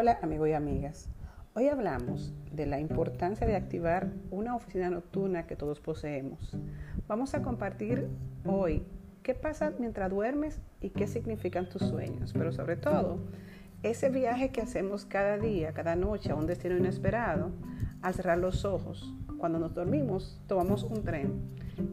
Hola 0.00 0.18
amigos 0.22 0.48
y 0.48 0.54
amigas. 0.54 1.10
Hoy 1.52 1.68
hablamos 1.68 2.32
de 2.50 2.64
la 2.64 2.80
importancia 2.80 3.46
de 3.46 3.54
activar 3.54 4.08
una 4.30 4.56
oficina 4.56 4.88
nocturna 4.88 5.46
que 5.46 5.56
todos 5.56 5.78
poseemos. 5.78 6.56
Vamos 7.06 7.34
a 7.34 7.42
compartir 7.42 8.08
hoy 8.46 8.82
qué 9.22 9.34
pasa 9.34 9.74
mientras 9.78 10.08
duermes 10.08 10.58
y 10.80 10.88
qué 10.88 11.06
significan 11.06 11.68
tus 11.68 11.82
sueños, 11.82 12.32
pero 12.32 12.50
sobre 12.50 12.76
todo 12.76 13.18
ese 13.82 14.08
viaje 14.08 14.48
que 14.48 14.62
hacemos 14.62 15.04
cada 15.04 15.36
día, 15.36 15.74
cada 15.74 15.96
noche 15.96 16.32
a 16.32 16.34
un 16.34 16.46
destino 16.46 16.78
inesperado, 16.78 17.50
al 18.00 18.14
cerrar 18.14 18.38
los 18.38 18.64
ojos. 18.64 19.14
Cuando 19.36 19.58
nos 19.58 19.74
dormimos, 19.74 20.40
tomamos 20.46 20.82
un 20.82 21.04
tren. 21.04 21.42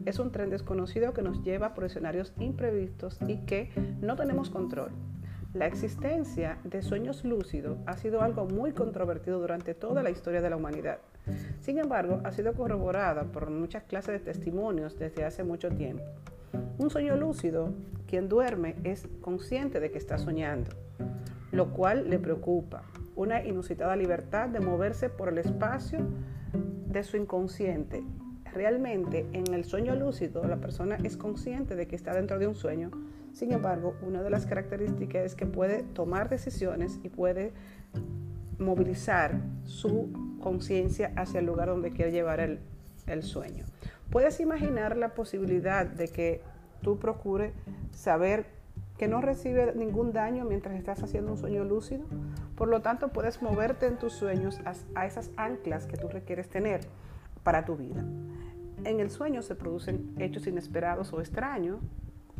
Es 0.06 0.18
un 0.18 0.32
tren 0.32 0.48
desconocido 0.48 1.12
que 1.12 1.20
nos 1.20 1.42
lleva 1.42 1.74
por 1.74 1.84
escenarios 1.84 2.32
imprevistos 2.38 3.18
y 3.28 3.44
que 3.44 3.70
no 4.00 4.16
tenemos 4.16 4.48
control. 4.48 4.92
La 5.54 5.66
existencia 5.66 6.58
de 6.62 6.82
sueños 6.82 7.24
lúcidos 7.24 7.78
ha 7.86 7.96
sido 7.96 8.20
algo 8.20 8.44
muy 8.44 8.72
controvertido 8.72 9.40
durante 9.40 9.72
toda 9.72 10.02
la 10.02 10.10
historia 10.10 10.42
de 10.42 10.50
la 10.50 10.56
humanidad. 10.56 10.98
Sin 11.60 11.78
embargo, 11.78 12.20
ha 12.24 12.32
sido 12.32 12.52
corroborada 12.52 13.24
por 13.24 13.48
muchas 13.48 13.84
clases 13.84 14.12
de 14.12 14.20
testimonios 14.20 14.98
desde 14.98 15.24
hace 15.24 15.44
mucho 15.44 15.70
tiempo. 15.70 16.04
Un 16.76 16.90
sueño 16.90 17.16
lúcido, 17.16 17.72
quien 18.06 18.28
duerme 18.28 18.76
es 18.84 19.08
consciente 19.22 19.80
de 19.80 19.90
que 19.90 19.96
está 19.96 20.18
soñando, 20.18 20.70
lo 21.50 21.72
cual 21.72 22.10
le 22.10 22.18
preocupa. 22.18 22.82
Una 23.16 23.42
inusitada 23.42 23.96
libertad 23.96 24.50
de 24.50 24.60
moverse 24.60 25.08
por 25.08 25.30
el 25.30 25.38
espacio 25.38 26.00
de 26.86 27.02
su 27.04 27.16
inconsciente. 27.16 28.04
Realmente 28.52 29.26
en 29.32 29.54
el 29.54 29.64
sueño 29.64 29.94
lúcido 29.94 30.44
la 30.44 30.58
persona 30.58 30.98
es 31.02 31.16
consciente 31.16 31.74
de 31.74 31.86
que 31.86 31.96
está 31.96 32.12
dentro 32.12 32.38
de 32.38 32.46
un 32.46 32.54
sueño 32.54 32.90
sin 33.32 33.52
embargo, 33.52 33.96
una 34.02 34.22
de 34.22 34.30
las 34.30 34.46
características 34.46 35.24
es 35.24 35.34
que 35.34 35.46
puede 35.46 35.82
tomar 35.82 36.28
decisiones 36.28 36.98
y 37.02 37.08
puede 37.08 37.52
movilizar 38.58 39.40
su 39.64 40.10
conciencia 40.40 41.12
hacia 41.16 41.40
el 41.40 41.46
lugar 41.46 41.68
donde 41.68 41.92
quiere 41.92 42.12
llevar 42.12 42.40
el, 42.40 42.60
sueño. 43.22 43.64
Puedes 44.10 44.38
imaginar 44.38 44.96
la 44.96 45.14
posibilidad 45.14 45.86
de 45.86 46.08
que 46.08 46.42
tú 46.82 46.98
procures 46.98 47.54
saber 47.90 48.44
que 48.98 49.08
no 49.08 49.22
recibe 49.22 49.72
ningún 49.74 50.12
daño 50.12 50.44
mientras 50.44 50.74
estás 50.76 51.02
haciendo 51.02 51.32
un 51.32 51.38
sueño 51.38 51.64
lúcido. 51.64 52.04
Por 52.54 52.68
lo 52.68 52.82
tanto, 52.82 53.08
puedes 53.08 53.40
moverte 53.40 53.86
en 53.86 53.96
tus 53.96 54.12
sueños 54.12 54.60
a, 54.94 55.06
esas 55.06 55.30
anclas 55.36 55.86
que 55.86 55.96
tú 55.96 56.08
requieres 56.08 56.50
tener 56.50 56.80
para 57.44 57.64
tu 57.64 57.76
vida. 57.76 58.04
En 58.84 59.00
el 59.00 59.10
sueño 59.10 59.40
se 59.40 59.54
producen 59.54 60.12
hechos 60.18 60.46
inesperados 60.46 61.12
o 61.14 61.20
extraños 61.20 61.80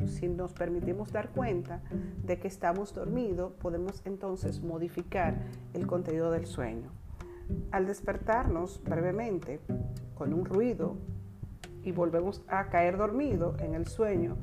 si 0.06 0.28
nos 0.28 0.52
permitimos 0.52 1.12
dar 1.12 1.30
cuenta 1.30 1.82
de 2.24 2.38
que 2.38 2.48
estamos 2.48 2.94
dormidos, 2.94 3.52
podemos 3.54 4.02
entonces 4.04 4.62
modificar 4.62 5.36
el 5.74 5.86
contenido 5.86 6.30
del 6.30 6.46
sueño. 6.46 6.90
Al 7.70 7.86
despertarnos 7.86 8.82
brevemente 8.84 9.60
con 10.14 10.32
un 10.34 10.44
ruido 10.44 10.96
y 11.82 11.92
volvemos 11.92 12.42
a 12.48 12.68
caer 12.68 12.98
dormido 12.98 13.56
en 13.58 13.74
el 13.74 13.86
sueño, 13.86 14.36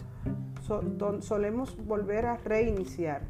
solemos 1.19 1.77
volver 1.85 2.25
a 2.25 2.37
reiniciar 2.37 3.21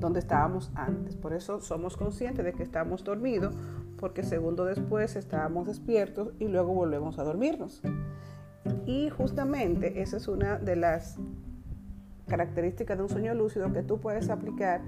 donde 0.00 0.18
estábamos 0.18 0.72
antes. 0.74 1.16
Por 1.16 1.32
eso 1.32 1.60
somos 1.60 1.96
conscientes 1.96 2.44
de 2.44 2.52
que 2.52 2.62
estamos 2.62 3.04
dormidos, 3.04 3.54
porque 3.98 4.22
segundo 4.22 4.64
después 4.64 5.16
estábamos 5.16 5.66
despiertos 5.66 6.32
y 6.38 6.48
luego 6.48 6.74
volvemos 6.74 7.18
a 7.18 7.24
dormirnos. 7.24 7.82
Y 8.86 9.10
justamente 9.10 10.02
esa 10.02 10.16
es 10.16 10.28
una 10.28 10.58
de 10.58 10.76
las 10.76 11.18
características 12.28 12.96
de 12.96 13.02
un 13.02 13.08
sueño 13.08 13.34
lúcido 13.34 13.72
que 13.72 13.82
tú 13.82 14.00
puedes 14.00 14.30
aplicar 14.30 14.80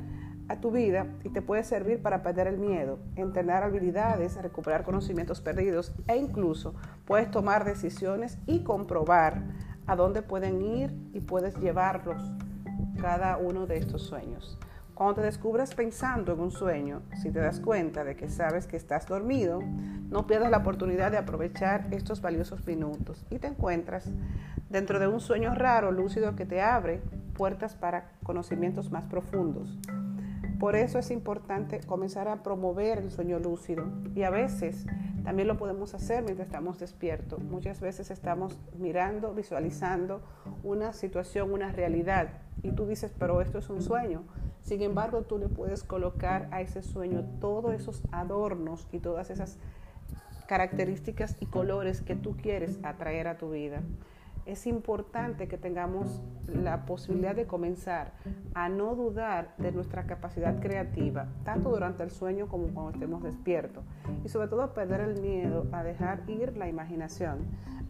a 0.49 0.61
tu 0.61 0.71
vida 0.71 1.07
y 1.25 1.29
te 1.29 1.43
puede 1.43 1.63
servir 1.63 2.01
para 2.01 2.23
perder 2.23 2.47
el 2.47 2.59
miedo, 2.59 2.99
entrenar 3.17 3.63
habilidades, 3.63 4.41
recuperar 4.41 4.83
conocimientos 4.83 5.41
perdidos 5.41 5.93
e 6.07 6.17
incluso 6.17 6.75
puedes 7.05 7.31
tomar 7.31 7.65
decisiones 7.65 8.39
y 8.47 8.61
comprobar 8.61 9.43
a 9.87 9.95
dónde 9.95 10.23
pueden 10.23 10.63
ir 10.63 10.95
y 11.13 11.21
puedes 11.21 11.55
llevarlos 11.57 12.23
cada 13.01 13.37
uno 13.37 13.67
de 13.67 13.77
estos 13.77 14.03
sueños. 14.03 14.59
Cuando 14.99 15.15
te 15.15 15.21
descubras 15.21 15.77
pensando 15.77 16.33
en 16.33 16.41
un 16.41 16.51
sueño, 16.51 17.03
si 17.23 17.31
te 17.31 17.39
das 17.39 17.61
cuenta 17.61 18.03
de 18.03 18.17
que 18.17 18.29
sabes 18.29 18.67
que 18.67 18.77
estás 18.77 19.07
dormido, 19.07 19.61
no 20.11 20.27
pierdas 20.27 20.51
la 20.51 20.57
oportunidad 20.57 21.13
de 21.13 21.19
aprovechar 21.19 21.87
estos 21.93 22.21
valiosos 22.21 22.67
minutos 22.67 23.25
y 23.31 23.39
te 23.39 23.47
encuentras 23.47 24.11
dentro 24.69 24.99
de 24.99 25.07
un 25.07 25.21
sueño 25.21 25.55
raro, 25.55 25.93
lúcido, 25.93 26.35
que 26.35 26.47
te 26.47 26.61
abre 26.61 27.01
puertas 27.35 27.77
para 27.77 28.11
conocimientos 28.25 28.91
más 28.91 29.05
profundos. 29.05 29.79
Por 30.59 30.75
eso 30.75 30.99
es 30.99 31.13
importante 31.13 31.79
comenzar 31.87 32.27
a 32.27 32.43
promover 32.43 32.99
el 32.99 33.13
sueño 33.13 33.39
lúcido 33.39 33.87
y 34.17 34.25
a 34.25 34.31
veces 34.31 34.85
también 35.23 35.47
lo 35.47 35.59
podemos 35.59 35.95
hacer 35.95 36.25
mientras 36.25 36.49
estamos 36.49 36.81
despiertos. 36.81 37.41
Muchas 37.45 37.81
veces 37.81 38.11
estamos 38.11 38.59
mirando, 38.77 39.33
visualizando 39.33 40.23
una 40.65 40.93
situación, 40.93 41.53
una 41.53 41.71
realidad 41.71 42.31
y 42.63 42.73
tú 42.73 42.87
dices, 42.87 43.13
pero 43.19 43.41
esto 43.41 43.59
es 43.59 43.69
un 43.71 43.83
sueño. 43.83 44.23
Sin 44.63 44.83
embargo, 44.83 45.23
tú 45.23 45.39
le 45.39 45.49
puedes 45.49 45.83
colocar 45.83 46.49
a 46.51 46.61
ese 46.61 46.83
sueño 46.83 47.25
todos 47.41 47.75
esos 47.75 48.03
adornos 48.13 48.87
y 48.93 48.99
todas 48.99 49.31
esas 49.31 49.59
características 50.47 51.37
y 51.41 51.47
colores 51.47 52.01
que 52.01 52.17
tú 52.17 52.37
quieres 52.37 52.79
atraer 52.83 53.29
a 53.29 53.39
tu 53.39 53.51
vida. 53.51 53.83
Es 54.47 54.67
importante 54.67 55.47
que 55.47 55.59
tengamos 55.59 56.23
la 56.47 56.87
posibilidad 56.87 57.37
de 57.37 57.47
comenzar 57.47 58.13
a 58.55 58.71
no 58.71 58.95
dudar 58.95 59.55
de 59.59 59.73
nuestra 59.73 60.07
capacidad 60.07 60.59
creativa, 60.59 61.29
tanto 61.45 61.69
durante 61.69 62.03
el 62.03 62.11
sueño 62.11 62.49
como 62.49 62.69
cuando 62.69 62.93
estemos 62.93 63.23
despiertos. 63.23 63.85
Y 64.25 64.31
sobre 64.31 64.49
todo 64.49 64.63
a 64.63 64.73
perder 64.73 65.03
el 65.03 65.21
miedo, 65.21 65.67
a 65.71 65.83
dejar 65.83 66.23
ir 66.29 66.57
la 66.57 66.67
imaginación, 66.67 67.41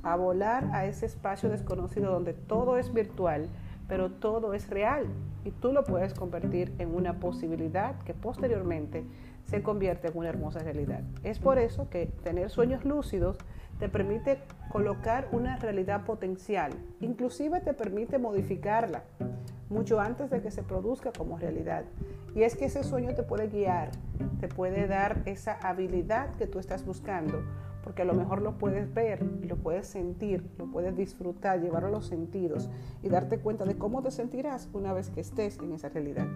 a 0.02 0.16
volar 0.16 0.68
a 0.72 0.84
ese 0.84 1.06
espacio 1.06 1.48
desconocido 1.48 2.10
donde 2.10 2.34
todo 2.34 2.76
es 2.76 2.92
virtual 2.92 3.48
pero 3.88 4.10
todo 4.10 4.52
es 4.54 4.68
real 4.68 5.06
y 5.44 5.50
tú 5.50 5.72
lo 5.72 5.84
puedes 5.84 6.14
convertir 6.14 6.72
en 6.78 6.94
una 6.94 7.14
posibilidad 7.14 7.98
que 8.02 8.14
posteriormente 8.14 9.04
se 9.46 9.62
convierte 9.62 10.08
en 10.08 10.16
una 10.16 10.28
hermosa 10.28 10.60
realidad. 10.60 11.00
Es 11.24 11.38
por 11.38 11.58
eso 11.58 11.88
que 11.88 12.06
tener 12.22 12.50
sueños 12.50 12.84
lúcidos 12.84 13.38
te 13.78 13.88
permite 13.88 14.38
colocar 14.70 15.28
una 15.32 15.56
realidad 15.56 16.04
potencial, 16.04 16.72
inclusive 17.00 17.60
te 17.60 17.72
permite 17.72 18.18
modificarla 18.18 19.04
mucho 19.70 20.00
antes 20.00 20.30
de 20.30 20.40
que 20.40 20.50
se 20.50 20.62
produzca 20.62 21.12
como 21.12 21.38
realidad. 21.38 21.84
Y 22.34 22.42
es 22.42 22.56
que 22.56 22.66
ese 22.66 22.84
sueño 22.84 23.14
te 23.14 23.22
puede 23.22 23.48
guiar, 23.48 23.90
te 24.40 24.48
puede 24.48 24.86
dar 24.86 25.22
esa 25.24 25.54
habilidad 25.62 26.34
que 26.36 26.46
tú 26.46 26.58
estás 26.58 26.84
buscando 26.84 27.42
porque 27.88 28.02
a 28.02 28.04
lo 28.04 28.12
mejor 28.12 28.42
lo 28.42 28.58
puedes 28.58 28.92
ver, 28.92 29.24
lo 29.40 29.56
puedes 29.56 29.86
sentir, 29.86 30.46
lo 30.58 30.66
puedes 30.66 30.94
disfrutar, 30.94 31.62
llevarlo 31.62 31.88
a 31.88 31.92
los 31.92 32.04
sentidos 32.04 32.68
y 33.02 33.08
darte 33.08 33.38
cuenta 33.38 33.64
de 33.64 33.78
cómo 33.78 34.02
te 34.02 34.10
sentirás 34.10 34.68
una 34.74 34.92
vez 34.92 35.08
que 35.08 35.22
estés 35.22 35.58
en 35.58 35.72
esa 35.72 35.88
realidad. 35.88 36.26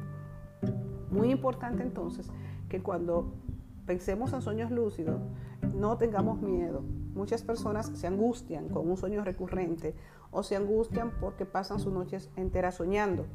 Muy 1.10 1.30
importante 1.30 1.82
entonces 1.82 2.30
que 2.70 2.80
cuando 2.82 3.34
pensemos 3.84 4.32
en 4.32 4.40
sueños 4.40 4.70
lúcidos, 4.70 5.20
no 5.74 5.98
tengamos 5.98 6.40
miedo. 6.40 6.80
Muchas 7.14 7.42
personas 7.42 7.92
se 7.96 8.06
angustian 8.06 8.70
con 8.70 8.88
un 8.88 8.96
sueño 8.96 9.22
recurrente 9.22 9.94
o 10.30 10.42
se 10.42 10.56
angustian 10.56 11.10
porque 11.20 11.44
pasan 11.44 11.80
sus 11.80 11.92
noches 11.92 12.30
enteras 12.34 12.76
soñando 12.76 13.26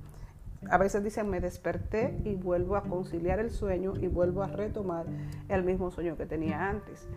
a 0.69 0.77
veces 0.77 1.03
dicen, 1.03 1.29
me 1.29 1.39
desperté 1.39 2.19
y 2.25 2.35
vuelvo 2.35 2.75
a 2.75 2.83
conciliar 2.83 3.39
el 3.39 3.51
sueño 3.51 3.94
y 4.01 4.07
vuelvo 4.07 4.44
a 4.44 4.47
retomar 4.47 5.06
el 5.50 5.63
mismo 5.63 5.91
sueño 5.91 6.17
que 6.17 6.25
tenía 6.25 6.69
antes. 6.69 7.07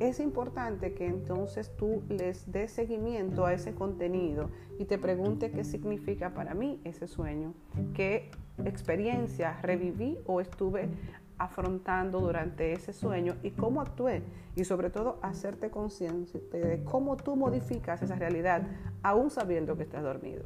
Es 0.00 0.20
importante 0.20 0.94
que 0.94 1.06
entonces 1.06 1.74
tú 1.76 2.02
les 2.08 2.50
des 2.52 2.70
seguimiento 2.70 3.46
a 3.46 3.52
ese 3.52 3.74
contenido 3.74 4.48
y 4.78 4.84
te 4.84 4.96
pregunte 4.96 5.50
qué 5.50 5.64
significa 5.64 6.34
para 6.34 6.54
mí 6.54 6.80
ese 6.84 7.08
sueño, 7.08 7.52
qué 7.94 8.30
experiencia 8.64 9.58
reviví 9.60 10.18
o 10.24 10.40
estuve 10.40 10.88
afrontando 11.36 12.20
durante 12.20 12.72
ese 12.72 12.92
sueño 12.92 13.36
y 13.42 13.50
cómo 13.50 13.80
actué 13.80 14.22
y 14.54 14.64
sobre 14.64 14.90
todo 14.90 15.18
hacerte 15.22 15.70
consciente 15.70 16.38
de 16.50 16.84
cómo 16.84 17.16
tú 17.16 17.34
modificas 17.34 18.00
esa 18.02 18.14
realidad 18.14 18.62
aún 19.02 19.30
sabiendo 19.30 19.76
que 19.76 19.82
estás 19.82 20.02
dormido. 20.04 20.44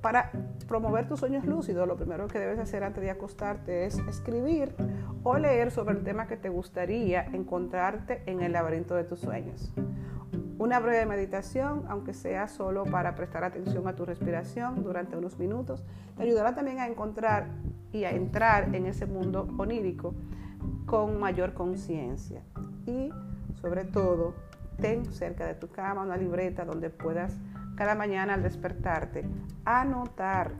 Para 0.00 0.30
promover 0.66 1.06
tus 1.06 1.20
sueños 1.20 1.44
lúcidos, 1.44 1.86
lo 1.86 1.96
primero 1.96 2.26
que 2.26 2.38
debes 2.38 2.58
hacer 2.58 2.84
antes 2.84 3.02
de 3.02 3.10
acostarte 3.10 3.84
es 3.84 3.98
escribir 3.98 4.74
o 5.22 5.36
leer 5.36 5.70
sobre 5.70 5.94
el 5.94 6.04
tema 6.04 6.26
que 6.26 6.36
te 6.36 6.48
gustaría 6.48 7.22
encontrarte 7.22 8.22
en 8.26 8.40
el 8.40 8.52
laberinto 8.52 8.94
de 8.94 9.04
tus 9.04 9.20
sueños. 9.20 9.72
Una 10.58 10.78
breve 10.78 11.06
meditación, 11.06 11.84
aunque 11.88 12.14
sea 12.14 12.48
solo 12.48 12.84
para 12.84 13.14
prestar 13.14 13.44
atención 13.44 13.86
a 13.88 13.94
tu 13.94 14.04
respiración 14.04 14.82
durante 14.82 15.16
unos 15.16 15.38
minutos, 15.38 15.84
te 16.16 16.22
ayudará 16.22 16.54
también 16.54 16.80
a 16.80 16.86
encontrar 16.86 17.48
y 17.92 18.04
a 18.04 18.10
entrar 18.10 18.74
en 18.74 18.86
ese 18.86 19.06
mundo 19.06 19.48
onírico 19.58 20.14
con 20.86 21.18
mayor 21.18 21.54
conciencia. 21.54 22.42
Y 22.86 23.10
sobre 23.60 23.84
todo, 23.84 24.34
ten 24.80 25.04
cerca 25.12 25.46
de 25.46 25.54
tu 25.54 25.68
cama 25.68 26.02
una 26.02 26.16
libreta 26.16 26.64
donde 26.64 26.90
puedas 26.90 27.38
cada 27.80 27.94
mañana 27.94 28.34
al 28.34 28.42
despertarte, 28.42 29.24
anotar 29.64 30.52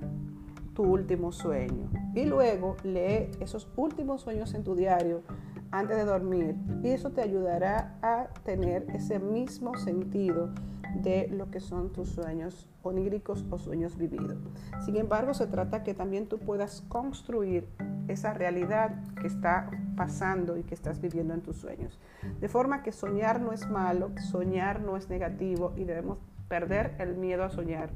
tu 0.72 0.84
último 0.84 1.32
sueño. 1.32 1.90
Y 2.14 2.24
luego 2.24 2.78
lee 2.82 3.30
esos 3.40 3.68
últimos 3.76 4.22
sueños 4.22 4.54
en 4.54 4.64
tu 4.64 4.74
diario 4.74 5.20
antes 5.70 5.98
de 5.98 6.06
dormir 6.06 6.56
y 6.82 6.88
eso 6.88 7.10
te 7.10 7.20
ayudará 7.20 7.98
a 8.00 8.28
tener 8.42 8.86
ese 8.94 9.18
mismo 9.18 9.76
sentido 9.76 10.48
de 10.94 11.28
lo 11.28 11.50
que 11.50 11.60
son 11.60 11.92
tus 11.92 12.08
sueños 12.08 12.66
oníricos 12.82 13.44
o 13.50 13.58
sueños 13.58 13.98
vividos. 13.98 14.38
Sin 14.82 14.96
embargo, 14.96 15.34
se 15.34 15.46
trata 15.46 15.82
que 15.82 15.92
también 15.92 16.26
tú 16.26 16.38
puedas 16.38 16.80
construir 16.88 17.68
esa 18.08 18.32
realidad 18.32 18.94
que 19.20 19.26
está 19.26 19.70
pasando 19.94 20.56
y 20.56 20.62
que 20.62 20.74
estás 20.74 21.02
viviendo 21.02 21.34
en 21.34 21.42
tus 21.42 21.56
sueños. 21.56 22.00
De 22.40 22.48
forma 22.48 22.82
que 22.82 22.92
soñar 22.92 23.42
no 23.42 23.52
es 23.52 23.68
malo, 23.68 24.10
soñar 24.30 24.80
no 24.80 24.96
es 24.96 25.10
negativo 25.10 25.74
y 25.76 25.84
debemos 25.84 26.18
perder 26.50 26.96
el 26.98 27.16
miedo 27.16 27.44
a 27.44 27.48
soñar 27.48 27.88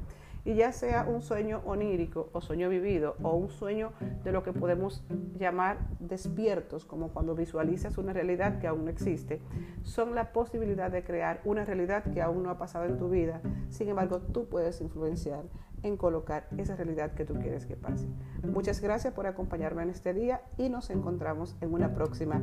y 0.45 0.53
ya 0.53 0.71
sea 0.71 1.05
un 1.09 1.21
sueño 1.21 1.61
onírico 1.65 2.29
o 2.31 2.39
sueño 2.39 2.69
vivido 2.69 3.15
o 3.23 3.35
un 3.35 3.49
sueño 3.49 3.91
de 4.23 4.31
lo 4.31 4.43
que 4.43 4.53
podemos 4.53 5.03
llamar 5.37 5.79
despiertos, 5.99 6.85
como 6.85 7.09
cuando 7.09 7.35
visualizas 7.35 7.97
una 7.97 8.13
realidad 8.13 8.59
que 8.59 8.67
aún 8.67 8.85
no 8.85 8.91
existe, 8.91 9.41
son 9.81 10.13
la 10.13 10.31
posibilidad 10.31 10.91
de 10.91 11.03
crear 11.03 11.41
una 11.45 11.65
realidad 11.65 12.03
que 12.13 12.21
aún 12.21 12.43
no 12.43 12.51
ha 12.51 12.59
pasado 12.59 12.85
en 12.85 12.97
tu 12.97 13.09
vida. 13.09 13.41
Sin 13.69 13.89
embargo, 13.89 14.19
tú 14.19 14.47
puedes 14.47 14.79
influenciar 14.81 15.43
en 15.81 15.97
colocar 15.97 16.47
esa 16.57 16.75
realidad 16.75 17.13
que 17.13 17.25
tú 17.25 17.33
quieres 17.33 17.65
que 17.65 17.75
pase. 17.75 18.07
Muchas 18.43 18.81
gracias 18.81 19.13
por 19.13 19.25
acompañarme 19.25 19.81
en 19.81 19.89
este 19.89 20.13
día 20.13 20.41
y 20.57 20.69
nos 20.69 20.91
encontramos 20.91 21.57
en 21.61 21.73
una 21.73 21.93
próxima 21.95 22.41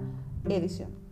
edición. 0.49 1.12